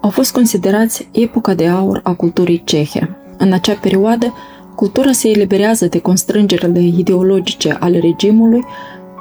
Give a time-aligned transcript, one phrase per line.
[0.00, 3.16] au fost considerați epoca de aur a culturii cehe.
[3.36, 4.34] În acea perioadă,
[4.74, 8.64] cultura se eliberează de constrângerile ideologice ale regimului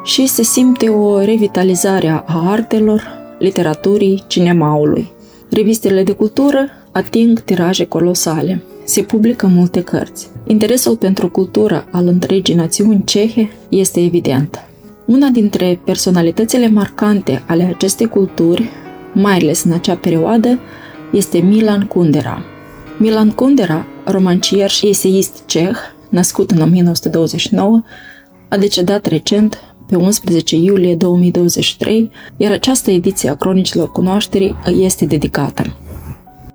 [0.04, 3.04] și se simte o revitalizare a artelor,
[3.40, 5.12] literaturii, cinemaului.
[5.50, 8.64] Revistele de cultură ating tiraje colosale.
[8.84, 10.30] Se publică multe cărți.
[10.48, 14.60] Interesul pentru cultură al întregii națiuni cehe este evident.
[15.06, 18.70] Una dintre personalitățile marcante ale acestei culturi,
[19.18, 20.60] mai ales în acea perioadă,
[21.12, 22.44] este Milan Kundera.
[22.98, 25.78] Milan Kundera, romancier și eseist ceh,
[26.10, 27.84] născut în 1929,
[28.50, 35.76] a decedat recent pe 11 iulie 2023, iar această ediție a Cronicilor Cunoașterii este dedicată.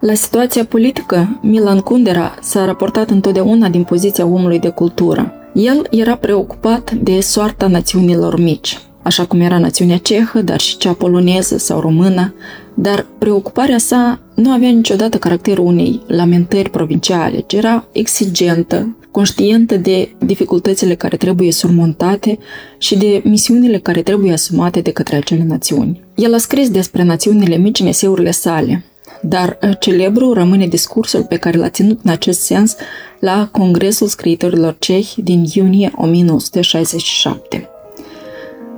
[0.00, 5.32] La situația politică, Milan Kundera s-a raportat întotdeauna din poziția omului de cultură.
[5.54, 10.92] El era preocupat de soarta națiunilor mici, așa cum era națiunea cehă, dar și cea
[10.92, 12.34] poloneză sau română,
[12.74, 20.14] dar preocuparea sa nu avea niciodată caracterul unei lamentări provinciale, ci era exigentă, conștientă de
[20.18, 22.38] dificultățile care trebuie surmontate
[22.78, 26.00] și de misiunile care trebuie asumate de către acele națiuni.
[26.14, 28.84] El a scris despre națiunile mici în eseurile sale,
[29.22, 32.76] dar celebru rămâne discursul pe care l-a ținut în acest sens
[33.18, 37.71] la Congresul Scriitorilor Cehi din iunie 1967.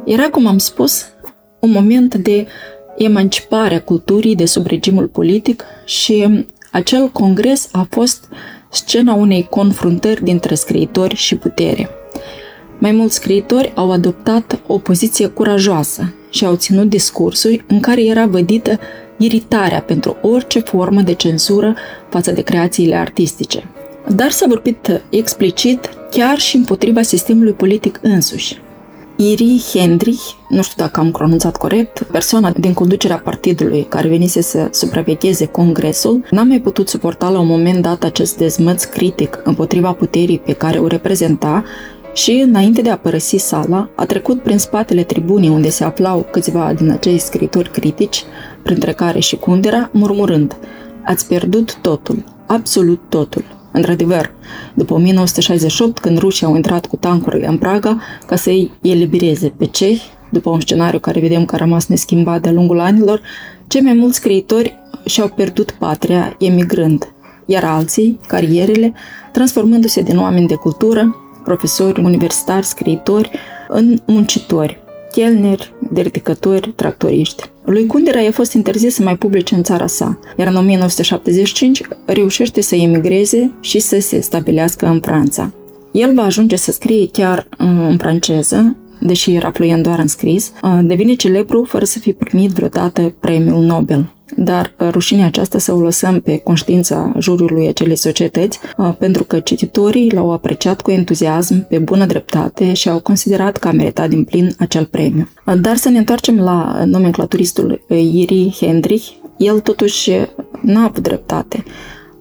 [0.04, 1.04] Era, cum am spus,
[1.60, 2.46] un moment de
[2.96, 8.28] emancipare a culturii de sub regimul politic și acel congres a fost
[8.70, 11.88] scena unei confruntări dintre scriitori și putere.
[12.78, 18.26] Mai mulți scriitori au adoptat o poziție curajoasă și au ținut discursuri în care era
[18.26, 18.78] vădită
[19.16, 21.76] iritarea pentru orice formă de cenzură
[22.08, 23.70] față de creațiile artistice.
[24.08, 28.62] Dar s-a vorbit explicit chiar și împotriva sistemului politic însuși.
[29.16, 34.68] Iri Hendrich, nu știu dacă am pronunțat corect, persoana din conducerea partidului care venise să
[34.70, 40.38] supravegheze congresul, n-a mai putut suporta la un moment dat acest dezmăț critic împotriva puterii
[40.38, 41.64] pe care o reprezenta
[42.12, 46.72] și, înainte de a părăsi sala, a trecut prin spatele tribunii unde se aflau câțiva
[46.72, 48.24] din acei scritori critici,
[48.62, 50.56] printre care și Kundera, murmurând
[51.04, 53.63] Ați pierdut totul, absolut totul.
[53.76, 54.32] Într-adevăr,
[54.74, 60.02] după 1968, când rușii au intrat cu tancurile în Praga ca să-i elibereze pe cehi,
[60.30, 63.20] după un scenariu care vedem că a rămas neschimbat de-a lungul anilor,
[63.66, 64.74] cei mai mulți scriitori
[65.04, 67.12] și-au pierdut patria emigrând,
[67.46, 68.92] iar alții, carierele,
[69.32, 73.30] transformându-se din oameni de cultură, profesori, universitari, scriitori,
[73.68, 74.78] în muncitori,
[75.12, 77.52] chelneri, dedicători, tractoriști.
[77.64, 82.60] Lui Kundera i-a fost interzis să mai publice în țara sa, iar în 1975 reușește
[82.60, 85.52] să emigreze și să se stabilească în Franța.
[85.92, 90.52] El va ajunge să scrie chiar în franceză, deși era fluent doar în scris,
[90.82, 95.80] devine celebru fără să fi primit vreodată premiul Nobel dar uh, rușinea aceasta să o
[95.80, 101.78] lăsăm pe conștiința jurului acelei societăți, uh, pentru că cititorii l-au apreciat cu entuziasm, pe
[101.78, 105.28] bună dreptate și au considerat că a meritat din plin acel premiu.
[105.46, 110.10] Uh, dar să ne întoarcem la nomenclaturistul Iri Hendrich, el totuși
[110.60, 111.64] n-a avut dreptate.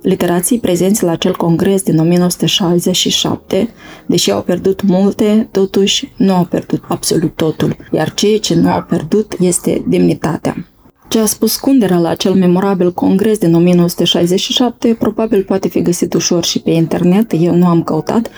[0.02, 3.70] Literații prezenți la acel congres din 1967,
[4.06, 8.82] deși au pierdut multe, totuși nu au pierdut absolut totul, iar ceea ce nu au
[8.82, 10.66] pierdut este demnitatea.
[11.08, 16.44] Ce a spus Kundera la acel memorabil congres din 1967 probabil poate fi găsit ușor
[16.44, 18.30] și pe internet, eu nu am căutat,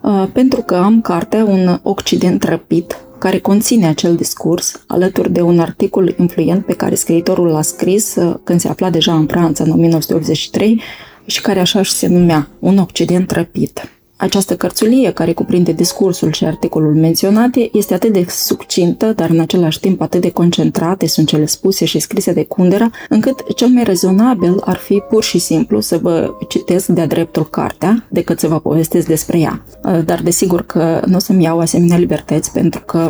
[0.00, 5.58] uh, pentru că am cartea Un Occident răpit, care conține acel discurs, alături de un
[5.58, 9.70] articol influent pe care scriitorul l-a scris uh, când se afla deja în Franța în
[9.70, 10.80] 1983
[11.26, 13.93] și care așa și se numea Un Occident răpit.
[14.24, 19.80] Această cărțulie, care cuprinde discursul și articolul menționate, este atât de succintă, dar în același
[19.80, 24.60] timp atât de concentrate sunt cele spuse și scrise de Kundera, încât cel mai rezonabil
[24.60, 29.06] ar fi pur și simplu să vă citesc de-a dreptul cartea, decât să vă povestesc
[29.06, 29.64] despre ea.
[30.04, 33.08] Dar desigur că nu o să-mi iau asemenea libertăți, pentru că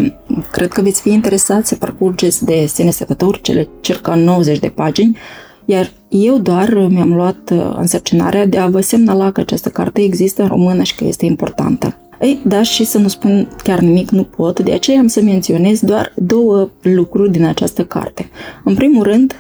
[0.52, 5.16] cred că veți fi interesați să parcurgeți de sine sătători cele circa 90 de pagini,
[5.64, 10.42] iar eu doar mi-am luat uh, însărcinarea de a vă semnala că această carte există
[10.42, 11.96] în română și că este importantă.
[12.20, 15.80] Ei, da, și să nu spun chiar nimic nu pot, de aceea am să menționez
[15.80, 18.30] doar două lucruri din această carte.
[18.64, 19.34] În primul rând,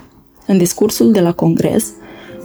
[0.46, 1.92] în discursul de la congres,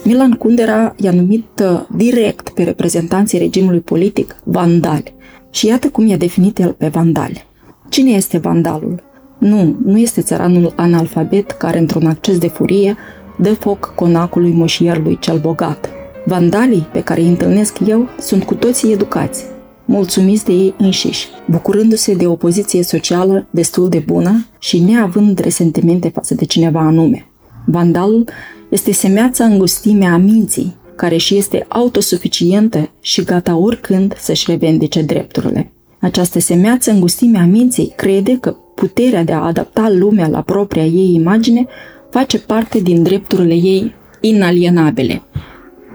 [0.03, 5.13] Milan Kundera i-a numit uh, direct pe reprezentanții regimului politic vandali.
[5.51, 7.45] Și iată cum i-a definit el pe vandali.
[7.89, 9.03] Cine este vandalul?
[9.37, 12.97] Nu, nu este țăranul analfabet care, într-un acces de furie,
[13.41, 15.89] dă foc conacului moșierului cel bogat.
[16.25, 19.44] Vandalii pe care îi întâlnesc eu sunt cu toții educați,
[19.86, 26.09] mulțumiți de ei înșiși, bucurându-se de o poziție socială destul de bună și neavând resentimente
[26.09, 27.25] față de cineva anume.
[27.65, 28.30] Vandalul
[28.69, 35.71] este semeața îngustimea a minții, care și este autosuficientă și gata oricând să-și revendice drepturile.
[36.00, 41.68] Această semeață îngustimea minții crede că puterea de a adapta lumea la propria ei imagine
[42.09, 45.21] face parte din drepturile ei inalienabile.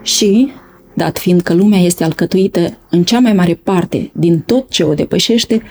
[0.02, 0.50] Și,
[0.94, 4.94] dat fiind că lumea este alcătuită în cea mai mare parte din tot ce o
[4.94, 5.62] depășește,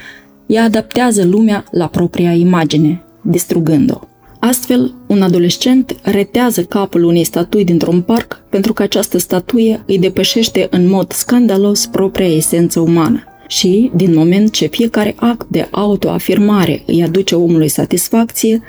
[0.46, 4.00] ea adaptează lumea la propria imagine, distrugând-o.
[4.40, 10.68] Astfel, un adolescent retează capul unei statui dintr-un parc pentru că această statuie îi depășește
[10.70, 13.24] în mod scandalos propria esență umană.
[13.48, 18.62] Și, din moment ce fiecare act de autoafirmare îi aduce omului satisfacție,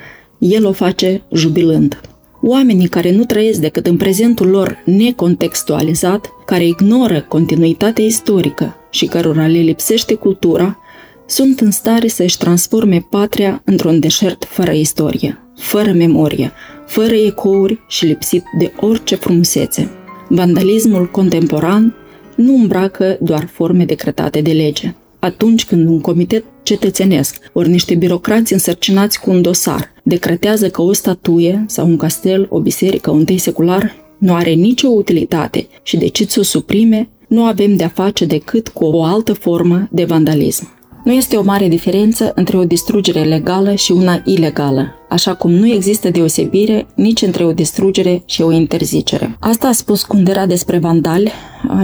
[0.49, 2.01] el o face jubilând.
[2.41, 9.47] Oamenii care nu trăiesc decât în prezentul lor necontextualizat, care ignoră continuitatea istorică și cărora
[9.47, 10.79] le lipsește cultura,
[11.25, 16.51] sunt în stare să-și transforme patria într-un deșert fără istorie, fără memorie,
[16.87, 19.91] fără ecouri și lipsit de orice frumusețe.
[20.29, 21.95] Vandalismul contemporan
[22.35, 24.95] nu îmbracă doar forme decretate de lege.
[25.25, 30.93] Atunci când un comitet cetățenesc ori niște birocrați însărcinați cu un dosar decretează că o
[30.93, 36.29] statuie sau un castel, o biserică, un tei secular nu are nicio utilitate și decid
[36.29, 40.67] să o suprime, nu avem de-a face decât cu o altă formă de vandalism.
[41.03, 45.67] Nu este o mare diferență între o distrugere legală și una ilegală, așa cum nu
[45.67, 49.37] există deosebire nici între o distrugere și o interzicere.
[49.39, 51.31] Asta a spus Kundera despre vandali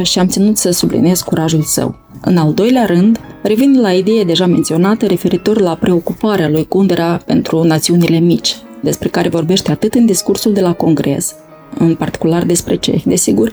[0.01, 1.95] și am ținut să subliniez curajul său.
[2.21, 7.63] În al doilea rând, revin la ideea deja menționată referitor la preocuparea lui Kundera pentru
[7.63, 11.35] națiunile mici, despre care vorbește atât în discursul de la Congres,
[11.77, 13.51] în particular despre cehi, desigur,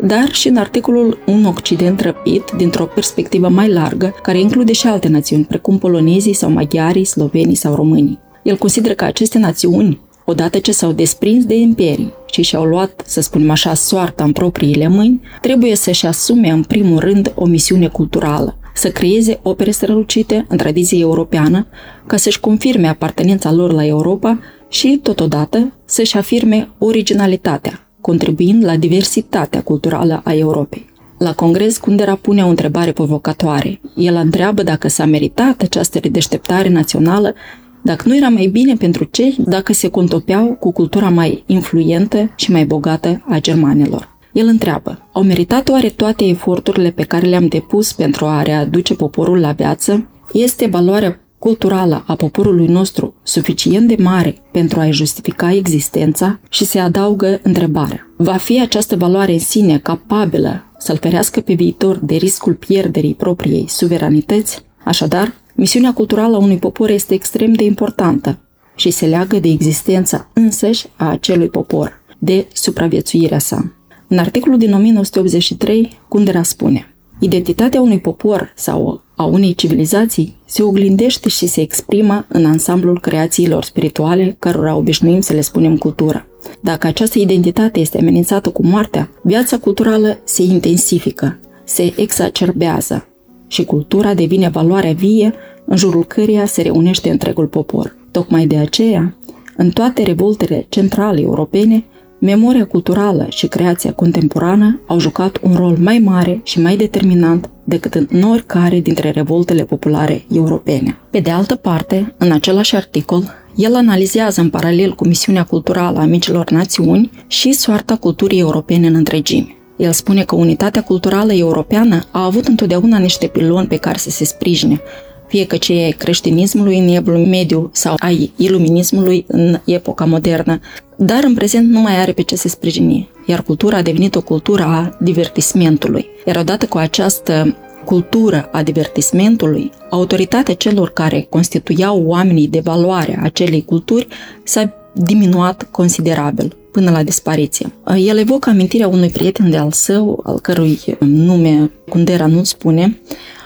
[0.00, 5.08] dar și în articolul Un Occident răpit, dintr-o perspectivă mai largă, care include și alte
[5.08, 8.18] națiuni, precum polonezii sau maghiarii, slovenii sau românii.
[8.42, 13.20] El consideră că aceste națiuni, odată ce s-au desprins de imperii și și-au luat, să
[13.20, 18.58] spunem așa, soarta în propriile mâini, trebuie să-și asume în primul rând o misiune culturală,
[18.74, 21.66] să creeze opere strălucite în tradiție europeană,
[22.06, 24.38] ca să-și confirme apartenența lor la Europa
[24.68, 30.94] și, totodată, să-și afirme originalitatea, contribuind la diversitatea culturală a Europei.
[31.18, 33.80] La congres, Kundera pune o întrebare provocatoare.
[33.94, 37.34] El întreabă dacă s-a meritat această redeșteptare națională,
[37.82, 42.50] dacă nu era mai bine pentru cei dacă se contopeau cu cultura mai influentă și
[42.50, 44.14] mai bogată a germanilor.
[44.32, 49.40] El întreabă, au meritat oare toate eforturile pe care le-am depus pentru a readuce poporul
[49.40, 50.08] la viață?
[50.32, 56.78] Este valoarea culturală a poporului nostru suficient de mare pentru a-i justifica existența și se
[56.78, 58.06] adaugă întrebarea.
[58.16, 63.64] Va fi această valoare în sine capabilă să-l ferească pe viitor de riscul pierderii propriei
[63.68, 64.64] suveranități?
[64.84, 68.38] Așadar, misiunea culturală a unui popor este extrem de importantă
[68.74, 73.72] și se leagă de existența însăși a acelui popor, de supraviețuirea sa.
[74.08, 81.28] În articolul din 1983, Kundera spune Identitatea unui popor sau a unei civilizații se oglindește
[81.28, 86.26] și se exprimă în ansamblul creațiilor spirituale cărora obișnuim să le spunem cultură.
[86.60, 93.06] Dacă această identitate este amenințată cu moartea, viața culturală se intensifică, se exacerbează
[93.46, 95.32] și cultura devine valoarea vie
[95.64, 97.96] în jurul căreia se reunește întregul popor.
[98.10, 99.16] Tocmai de aceea,
[99.56, 101.84] în toate revoltele centrale europene,
[102.18, 107.94] Memoria culturală și creația contemporană au jucat un rol mai mare și mai determinant decât
[107.94, 110.98] în oricare dintre revoltele populare europene.
[111.10, 113.24] Pe de altă parte, în același articol,
[113.56, 118.94] el analizează în paralel cu misiunea culturală a micilor națiuni și soarta culturii europene în
[118.94, 119.55] întregime.
[119.76, 124.24] El spune că unitatea culturală europeană a avut întotdeauna niște piloni pe care să se
[124.24, 124.80] sprijine,
[125.28, 130.60] fie că ce e creștinismului în evul mediu sau ai iluminismului în epoca modernă,
[130.96, 134.20] dar în prezent nu mai are pe ce se sprijini, iar cultura a devenit o
[134.20, 136.06] cultură a divertismentului.
[136.26, 143.24] Iar odată cu această cultură a divertismentului, autoritatea celor care constituiau oamenii de valoare a
[143.24, 144.08] acelei culturi
[144.44, 147.72] s-a diminuat considerabil până la dispariție.
[147.96, 153.00] El evocă amintirea unui prieten de al său, al cărui nume Kundera nu spune,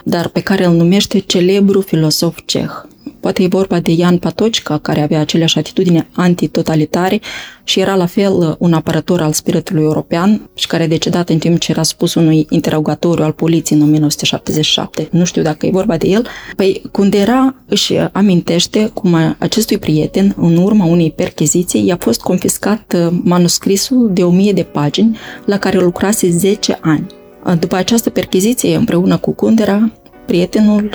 [0.05, 2.71] dar pe care îl numește celebru filosof ceh.
[3.21, 7.21] Poate e vorba de Ian Patocica, care avea aceleași atitudine antitotalitare
[7.65, 11.39] și era la fel uh, un apărător al spiritului european și care a decedat în
[11.39, 15.09] timp ce era spus unui interogatoriu al poliției în 1977.
[15.11, 16.27] Nu știu dacă e vorba de el.
[16.57, 23.13] Păi Kundera își amintește cum acestui prieten, în urma unei percheziții, i-a fost confiscat uh,
[23.23, 27.07] manuscrisul de o mie de pagini la care lucrase 10 ani.
[27.59, 29.91] După această percheziție, împreună cu Kundera,
[30.31, 30.91] prietenul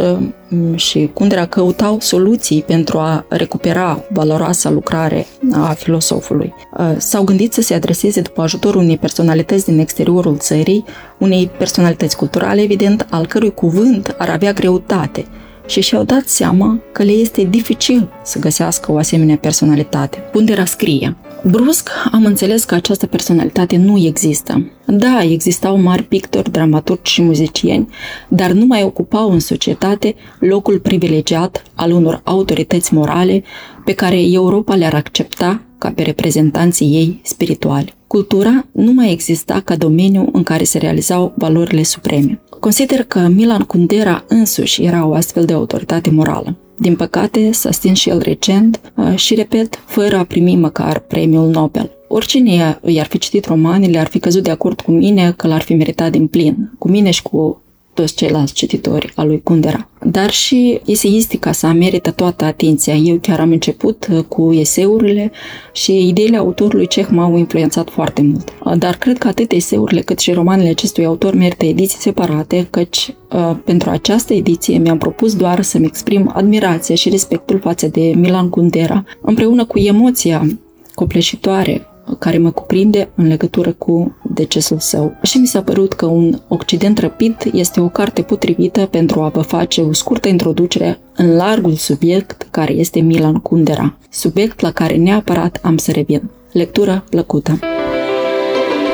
[0.50, 6.54] uh, și Kundera căutau soluții pentru a recupera valoroasa lucrare a filosofului.
[6.78, 10.86] Uh, s-au gândit să se adreseze după ajutorul unei personalități din exteriorul țării,
[11.18, 15.26] unei personalități culturale, evident, al cărui cuvânt ar avea greutate
[15.68, 20.18] și și-au dat seama că le este dificil să găsească o asemenea personalitate.
[20.32, 24.72] Kundera scrie, Brusc am înțeles că această personalitate nu există.
[24.86, 27.90] Da, existau mari pictori, dramaturgi și muzicieni,
[28.28, 33.44] dar nu mai ocupau în societate locul privilegiat al unor autorități morale
[33.86, 37.94] pe care Europa le-ar accepta ca pe reprezentanții ei spirituali.
[38.08, 42.42] Cultura nu mai exista ca domeniu în care se realizau valorile supreme.
[42.66, 46.56] Consider că Milan Kundera însuși era o astfel de autoritate morală.
[46.78, 51.50] Din păcate, s-a stins și el recent uh, și, repet, fără a primi măcar premiul
[51.50, 51.92] Nobel.
[52.08, 55.74] Oricine i-ar fi citit romanele ar fi căzut de acord cu mine că l-ar fi
[55.74, 57.62] meritat din plin, cu mine și cu
[57.96, 59.90] toți ceilalți cititori al lui Kundera.
[60.04, 62.94] Dar și eseistica sa merită toată atenția.
[62.94, 65.32] Eu chiar am început uh, cu eseurile
[65.74, 68.54] și ideile autorului ceh m-au influențat foarte mult.
[68.64, 73.16] Uh, dar cred că atât eseurile cât și romanele acestui autor merită ediții separate, căci
[73.32, 78.50] uh, pentru această ediție mi-am propus doar să-mi exprim admirația și respectul față de Milan
[78.50, 80.48] Kundera, împreună cu emoția
[80.94, 81.88] copleșitoare
[82.20, 85.16] care mă cuprinde în legătură cu decesul său.
[85.22, 89.42] Și mi s-a părut că un Occident răpit este o carte potrivită pentru a vă
[89.42, 95.60] face o scurtă introducere în largul subiect care este Milan Kundera, subiect la care neapărat
[95.62, 96.30] am să revin.
[96.52, 97.60] Lectură plăcută!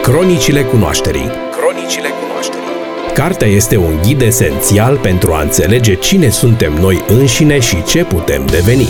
[0.01, 1.29] Cronicile cunoașterii
[1.59, 2.67] Cronicile cunoașterii
[3.13, 8.45] Cartea este un ghid esențial pentru a înțelege cine suntem noi înșine și ce putem
[8.45, 8.87] deveni.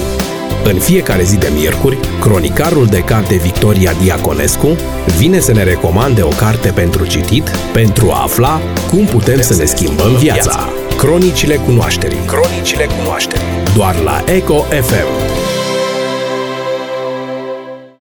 [0.64, 4.76] În fiecare zi de miercuri, cronicarul de carte Victoria Diaconescu
[5.18, 9.66] vine să ne recomande o carte pentru citit pentru a afla cum putem să ne
[9.66, 10.70] schimbăm viața.
[10.98, 12.20] Cronicile cunoașterii.
[12.26, 13.46] Cronicile cunoașterii.
[13.76, 15.41] Doar la Eco FM.